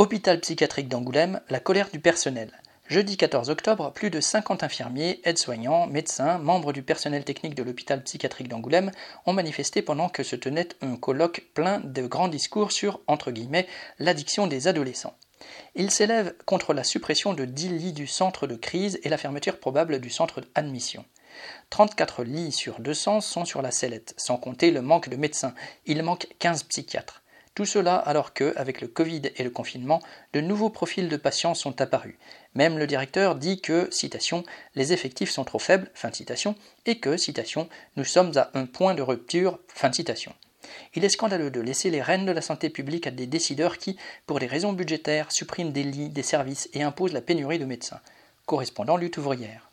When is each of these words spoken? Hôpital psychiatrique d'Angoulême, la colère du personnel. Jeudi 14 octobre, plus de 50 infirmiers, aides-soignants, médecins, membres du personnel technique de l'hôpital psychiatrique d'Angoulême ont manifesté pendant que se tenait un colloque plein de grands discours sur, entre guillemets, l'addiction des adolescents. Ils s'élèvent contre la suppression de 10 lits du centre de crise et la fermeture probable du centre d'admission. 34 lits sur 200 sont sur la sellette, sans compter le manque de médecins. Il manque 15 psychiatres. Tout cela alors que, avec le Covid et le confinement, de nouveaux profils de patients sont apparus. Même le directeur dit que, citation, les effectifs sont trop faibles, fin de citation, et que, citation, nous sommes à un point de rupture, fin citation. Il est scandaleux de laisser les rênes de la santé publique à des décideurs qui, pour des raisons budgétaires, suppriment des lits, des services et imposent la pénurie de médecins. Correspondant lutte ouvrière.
Hôpital 0.00 0.40
psychiatrique 0.40 0.88
d'Angoulême, 0.88 1.42
la 1.50 1.60
colère 1.60 1.90
du 1.90 2.00
personnel. 2.00 2.50
Jeudi 2.88 3.18
14 3.18 3.50
octobre, 3.50 3.92
plus 3.92 4.08
de 4.08 4.18
50 4.18 4.62
infirmiers, 4.62 5.20
aides-soignants, 5.24 5.86
médecins, 5.88 6.38
membres 6.38 6.72
du 6.72 6.82
personnel 6.82 7.22
technique 7.22 7.54
de 7.54 7.62
l'hôpital 7.62 8.02
psychiatrique 8.02 8.48
d'Angoulême 8.48 8.92
ont 9.26 9.34
manifesté 9.34 9.82
pendant 9.82 10.08
que 10.08 10.22
se 10.22 10.36
tenait 10.36 10.70
un 10.80 10.96
colloque 10.96 11.50
plein 11.52 11.80
de 11.80 12.06
grands 12.06 12.28
discours 12.28 12.72
sur, 12.72 13.02
entre 13.08 13.30
guillemets, 13.30 13.66
l'addiction 13.98 14.46
des 14.46 14.68
adolescents. 14.68 15.18
Ils 15.74 15.90
s'élèvent 15.90 16.34
contre 16.46 16.72
la 16.72 16.82
suppression 16.82 17.34
de 17.34 17.44
10 17.44 17.68
lits 17.68 17.92
du 17.92 18.06
centre 18.06 18.46
de 18.46 18.56
crise 18.56 18.98
et 19.02 19.10
la 19.10 19.18
fermeture 19.18 19.60
probable 19.60 20.00
du 20.00 20.08
centre 20.08 20.40
d'admission. 20.40 21.04
34 21.68 22.24
lits 22.24 22.52
sur 22.52 22.80
200 22.80 23.20
sont 23.20 23.44
sur 23.44 23.60
la 23.60 23.70
sellette, 23.70 24.14
sans 24.16 24.38
compter 24.38 24.70
le 24.70 24.80
manque 24.80 25.10
de 25.10 25.16
médecins. 25.16 25.54
Il 25.84 26.02
manque 26.02 26.26
15 26.38 26.62
psychiatres. 26.62 27.19
Tout 27.54 27.66
cela 27.66 27.96
alors 27.96 28.32
que, 28.32 28.54
avec 28.56 28.80
le 28.80 28.88
Covid 28.88 29.22
et 29.36 29.42
le 29.42 29.50
confinement, 29.50 30.00
de 30.32 30.40
nouveaux 30.40 30.70
profils 30.70 31.08
de 31.08 31.16
patients 31.16 31.54
sont 31.54 31.80
apparus. 31.80 32.16
Même 32.54 32.78
le 32.78 32.86
directeur 32.86 33.34
dit 33.34 33.60
que, 33.60 33.88
citation, 33.90 34.44
les 34.74 34.92
effectifs 34.92 35.30
sont 35.30 35.44
trop 35.44 35.58
faibles, 35.58 35.90
fin 35.94 36.10
de 36.10 36.14
citation, 36.14 36.54
et 36.86 36.98
que, 36.98 37.16
citation, 37.16 37.68
nous 37.96 38.04
sommes 38.04 38.32
à 38.36 38.50
un 38.54 38.66
point 38.66 38.94
de 38.94 39.02
rupture, 39.02 39.58
fin 39.68 39.92
citation. 39.92 40.32
Il 40.94 41.04
est 41.04 41.10
scandaleux 41.10 41.50
de 41.50 41.60
laisser 41.60 41.90
les 41.90 42.02
rênes 42.02 42.26
de 42.26 42.32
la 42.32 42.42
santé 42.42 42.70
publique 42.70 43.06
à 43.06 43.10
des 43.10 43.26
décideurs 43.26 43.78
qui, 43.78 43.96
pour 44.26 44.38
des 44.38 44.46
raisons 44.46 44.72
budgétaires, 44.72 45.32
suppriment 45.32 45.72
des 45.72 45.82
lits, 45.82 46.08
des 46.08 46.22
services 46.22 46.68
et 46.72 46.82
imposent 46.82 47.12
la 47.12 47.20
pénurie 47.20 47.58
de 47.58 47.64
médecins. 47.64 48.00
Correspondant 48.46 48.96
lutte 48.96 49.18
ouvrière. 49.18 49.69